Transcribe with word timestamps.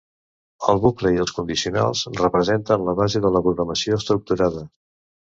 El 0.71 0.79
bucle 0.83 1.09
i 1.17 1.19
els 1.23 1.33
condicionals 1.39 2.01
representen 2.19 2.85
la 2.87 2.95
base 3.01 3.21
de 3.27 3.31
la 3.35 3.43
programació 3.49 3.99
estructurada. 3.99 4.65